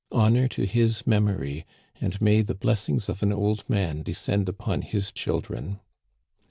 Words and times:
Honor 0.11 0.47
to 0.47 0.65
his 0.65 1.05
memory, 1.05 1.63
and 2.01 2.19
may 2.19 2.41
the 2.41 2.55
blessings 2.55 3.07
of 3.07 3.21
an 3.21 3.31
old 3.31 3.63
man 3.69 4.01
descend 4.01 4.49
upon 4.49 4.81
his 4.81 5.11
chil 5.11 5.41
dren 5.41 5.79